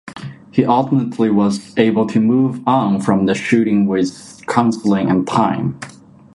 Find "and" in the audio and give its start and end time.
5.11-5.27